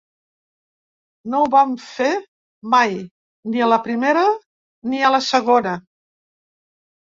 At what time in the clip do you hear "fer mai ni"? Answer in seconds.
1.89-3.63